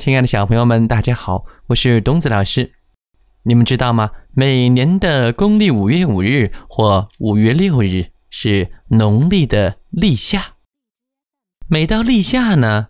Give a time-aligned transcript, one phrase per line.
[0.00, 2.72] 亲爱的小朋友们，大家好，我是东子老师。
[3.42, 4.12] 你们知道吗？
[4.32, 10.54] 每年的公历五月五日或五月六日是农历的立夏。
[11.68, 12.88] 每到立夏呢，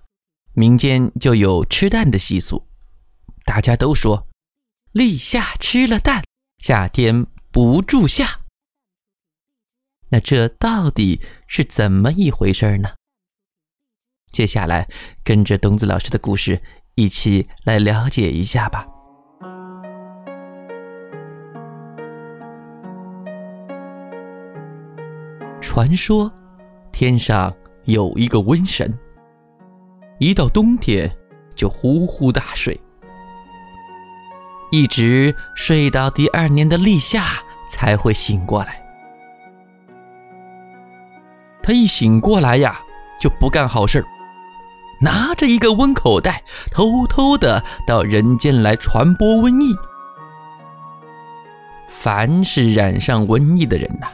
[0.52, 2.68] 民间就有吃蛋的习俗。
[3.44, 4.28] 大家都说，
[4.92, 6.22] 立夏吃了蛋，
[6.58, 8.42] 夏天不住夏。
[10.10, 12.90] 那这到底是怎么一回事呢？
[14.30, 14.88] 接下来
[15.24, 16.62] 跟着东子老师的故事。
[17.00, 18.86] 一起来了解一下吧。
[25.62, 26.30] 传说
[26.92, 27.50] 天上
[27.84, 28.98] 有一个瘟神，
[30.18, 31.10] 一到冬天
[31.54, 32.78] 就呼呼大睡，
[34.70, 37.24] 一直睡到第二年的立夏
[37.66, 38.78] 才会醒过来。
[41.62, 42.78] 他一醒过来呀，
[43.18, 44.19] 就不干好事儿。
[45.00, 49.74] 拿着一个瘟口袋，偷偷的到人间来传播瘟疫。
[51.88, 54.08] 凡是染上瘟疫的人呐，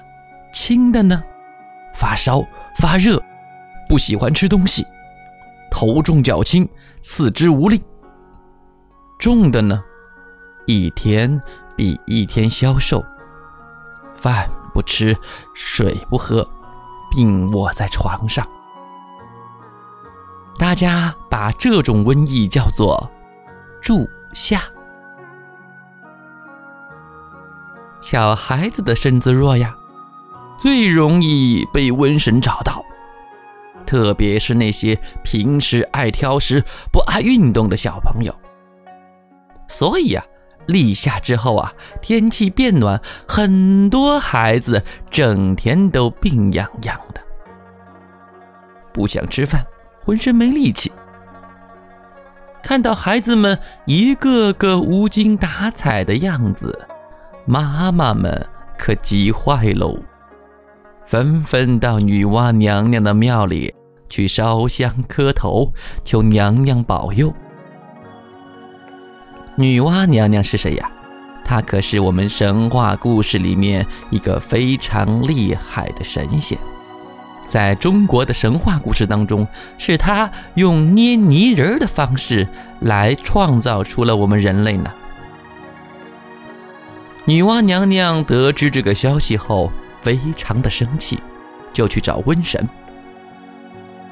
[0.53, 1.23] 轻的呢，
[1.95, 2.45] 发烧
[2.79, 3.23] 发热，
[3.89, 4.85] 不喜欢吃东西，
[5.71, 6.69] 头重脚轻，
[7.01, 7.79] 四肢无力；
[9.19, 9.83] 重的呢，
[10.67, 11.41] 一天
[11.77, 13.05] 比一天消瘦，
[14.11, 15.17] 饭不吃，
[15.55, 16.49] 水不喝，
[17.11, 18.47] 病卧在床上。
[20.59, 23.11] 大家把这种瘟疫叫做
[23.83, 24.63] “住夏”。
[28.01, 29.75] 小孩子的身子弱呀，
[30.59, 32.83] 最容易被瘟神找到，
[33.85, 38.35] 特别是那些平时爱挑食、不爱运动的小朋友。
[39.69, 40.25] 所以呀，
[40.67, 42.99] 立夏之后啊，天气变暖，
[43.29, 47.21] 很多孩子整天都病怏怏的，
[48.95, 49.67] 不想吃饭。
[50.07, 50.93] 浑身没力气，
[52.63, 56.87] 看到孩子们一个个无精打采的样子，
[57.45, 58.47] 妈妈们
[58.79, 59.99] 可急坏喽，
[61.05, 63.75] 纷纷到女娲娘娘的庙里
[64.09, 65.73] 去烧香磕头，
[66.05, 67.35] 求娘娘保佑。
[69.57, 70.89] 女娲娘娘是谁呀？
[71.45, 76.57] 她可是我们神话故事里面一个非常厉害的神仙。
[77.47, 79.47] 在中国的神话故事当中，
[79.79, 82.47] 是他用捏泥人的方式
[82.81, 84.93] 来创造出了我们人类呢。
[87.25, 89.71] 女娲娘娘得知这个消息后，
[90.01, 91.19] 非常的生气，
[91.73, 92.69] 就去找瘟神。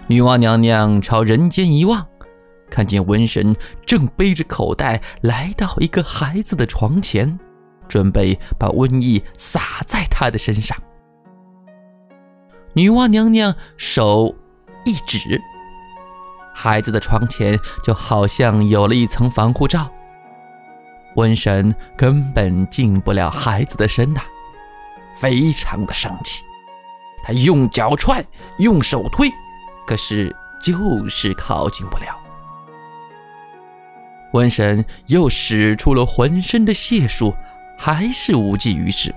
[0.07, 2.07] 女娲娘娘朝人间一望，
[2.71, 7.39] 看见瘟神正背着口袋来到一个孩子的床前，
[7.89, 10.77] 准备把瘟疫撒在他的身上。
[12.77, 14.35] 女娲娘娘手
[14.85, 15.41] 一指，
[16.53, 19.89] 孩子的床前就好像有了一层防护罩，
[21.15, 24.21] 瘟神根本进不了孩子的身呐，
[25.17, 26.43] 非常的生气，
[27.25, 28.25] 他用脚踹，
[28.59, 29.31] 用手推，
[29.87, 32.07] 可是就是靠近不了。
[34.33, 37.33] 瘟神又使出了浑身的解数，
[37.79, 39.15] 还是无济于事。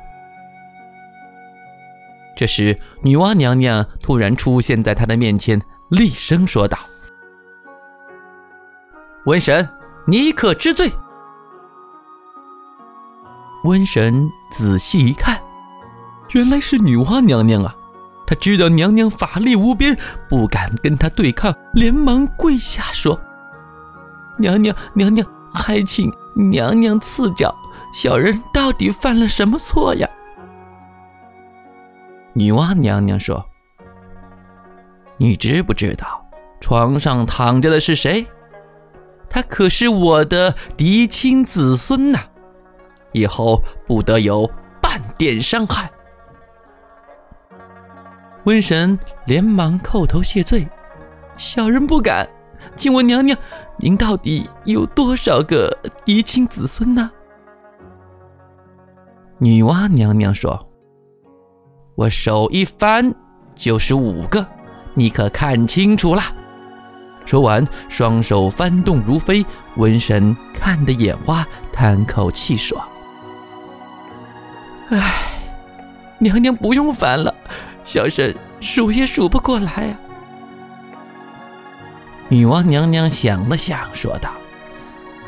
[2.38, 5.60] 这时，女娲娘娘突然出现在他的面前，
[5.90, 6.78] 厉声说道
[9.26, 9.68] ：“瘟神，
[10.06, 10.92] 你可知罪？”
[13.66, 15.42] 瘟神仔细一看，
[16.34, 17.76] 原来是女娲娘娘啊！
[18.28, 19.98] 他知道娘娘法力无边，
[20.30, 23.20] 不敢跟她对抗，连忙跪下说
[24.38, 27.56] ：“娘娘，娘娘，还请娘娘赐教，
[27.92, 30.08] 小人到底犯了什么错呀？”
[32.38, 33.44] 女娲娘娘说
[35.18, 36.24] ：“你知不知道
[36.62, 38.28] 床上躺着的是谁？
[39.28, 42.20] 他可是我的嫡亲子孙呐！
[43.12, 44.48] 以后不得有
[44.80, 45.92] 半点伤害。”
[48.46, 50.68] 瘟神连忙叩头谢罪
[51.38, 52.30] ：“小人不敢。
[52.76, 53.36] 请问娘娘，
[53.80, 55.76] 您到底有多少个
[56.06, 57.10] 嫡亲子孙呢？”
[59.40, 60.67] 女娲娘娘说。
[61.98, 63.12] 我手一翻
[63.56, 64.46] 就是五个，
[64.94, 66.22] 你可看清楚了。
[67.26, 69.44] 说完，双手翻动如飞。
[69.78, 72.80] 瘟神看得眼花，叹口气说
[74.94, 75.24] ：“唉，
[76.20, 77.34] 娘娘不用烦了，
[77.84, 79.98] 小神数也数不过来啊。”
[82.30, 84.30] 女娲娘娘想了想，说道：“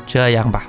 [0.06, 0.68] 这样吧，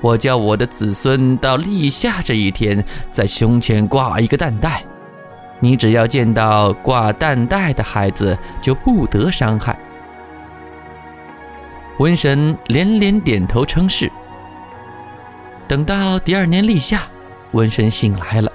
[0.00, 4.84] 我叫我的子孙到立夏这一天，在胸前挂一个蛋袋。”
[5.60, 9.78] 你只要见到挂蛋袋的孩子，就不得伤害。
[11.98, 14.10] 瘟神连连点头称是。
[15.66, 17.02] 等到第二年立夏，
[17.52, 18.50] 瘟神醒来了，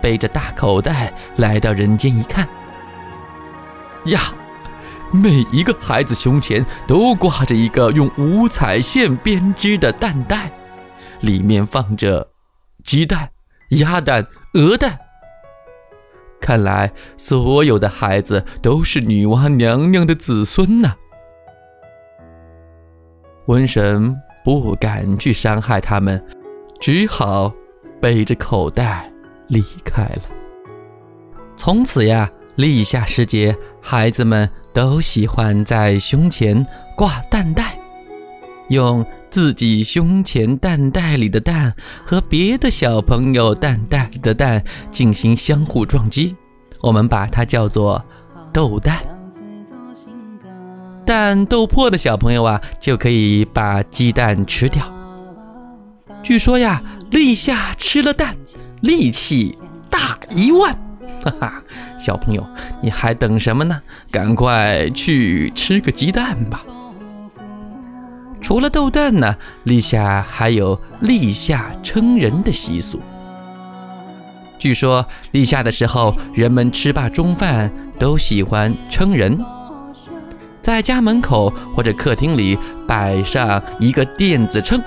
[0.00, 2.48] 背着大口袋来到人间，一看，
[4.04, 4.20] 呀，
[5.10, 10.50] 每一个孩子胸前都挂着一个用五彩线编织的蛋袋，
[11.20, 12.30] 里面放着
[12.82, 13.28] 鸡蛋、
[13.70, 14.98] 鸭蛋、鹅蛋。
[16.42, 20.92] 看来所有的孩子都是女娲娘娘的子孙呐。
[23.46, 26.22] 瘟神不敢去伤害他们，
[26.80, 27.52] 只好
[28.00, 29.10] 背着口袋
[29.46, 30.22] 离开了。
[31.56, 36.66] 从此呀，立夏时节，孩子们都喜欢在胸前
[36.96, 37.76] 挂蛋袋，
[38.68, 41.74] 用自己胸前蛋袋里的蛋
[42.04, 46.36] 和别的小朋友蛋袋里的蛋进行相互撞击，
[46.82, 48.04] 我们把它叫做
[48.52, 48.98] 斗蛋。
[51.06, 54.84] 蛋斗破的小朋友啊，就可以把鸡蛋吃掉。
[56.22, 58.36] 据说呀，立夏吃了蛋，
[58.82, 59.56] 力气
[59.88, 60.78] 大一万。
[61.24, 61.62] 哈哈，
[61.98, 62.46] 小朋友，
[62.82, 63.80] 你还等什么呢？
[64.10, 66.62] 赶快去吃个鸡蛋吧。
[68.42, 73.00] 除了斗蛋呢，立夏还有立夏称人的习俗。
[74.58, 79.38] 据说立夏的时候，人们吃罢中饭都喜欢称人。
[80.60, 84.82] 在家门口或者客厅里摆上一个电子秤。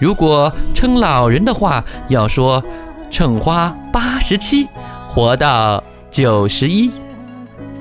[0.00, 2.64] 如果称老人的话，要说
[3.10, 4.66] “称花八十七，
[5.08, 6.90] 活到九十一”；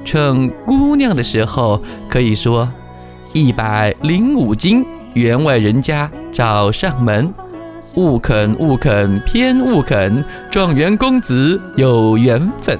[0.06, 2.72] 称姑娘的时候，可以说
[3.34, 7.34] “一百零五斤，员外人家找上门，
[7.96, 12.78] 勿肯勿肯偏勿肯，状元公子有缘分”。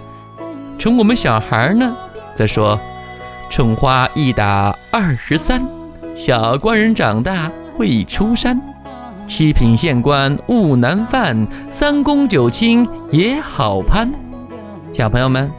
[0.78, 1.96] 宠我们小孩呢，
[2.36, 2.80] 则说。
[3.50, 5.62] 春花一打二十三，
[6.16, 8.58] 小官人长大会出山，
[9.28, 14.10] 七品县官勿难犯，三公九卿也好攀。
[14.94, 15.52] 小朋友们，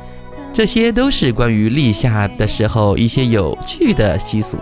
[0.55, 4.57] 这些都是关于立夏的时候一些有趣的习俗，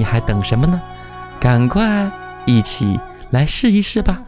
[0.00, 0.80] 你还等什么呢？
[1.38, 2.10] 赶快
[2.46, 2.98] 一起
[3.32, 4.22] 来试一试吧。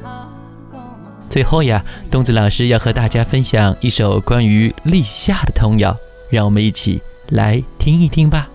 [1.31, 5.97] 最后呀，东子老师要和大家分享一首关于立夏的童谣，
[6.29, 7.01] 让我们一起。
[7.31, 8.52] 来听一听吧。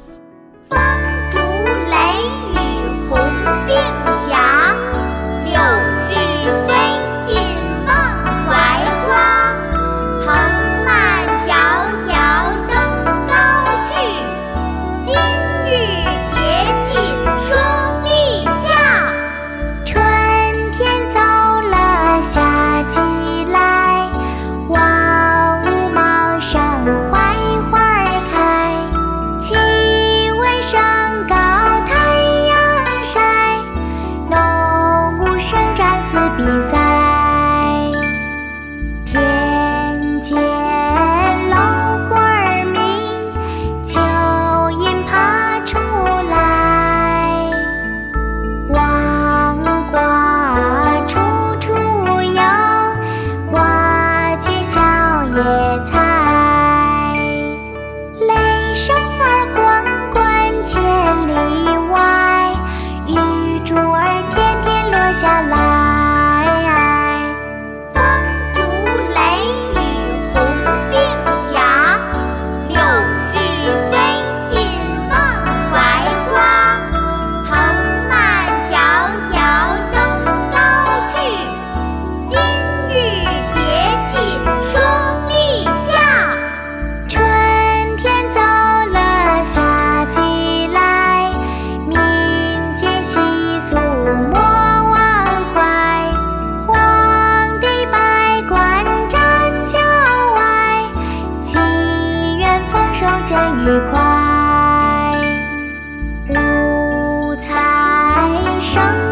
[108.77, 109.06] 上。